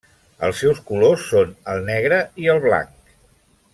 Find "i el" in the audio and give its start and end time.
2.47-2.63